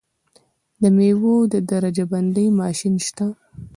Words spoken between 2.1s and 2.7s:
بندۍ